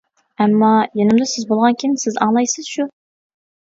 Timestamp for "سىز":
1.33-1.47, 2.05-2.19